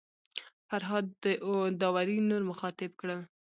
فرهاد 0.67 1.05
داوري 1.81 2.17
نور 2.29 2.41
مخاطب 2.51 2.91
کړل. 2.99 3.19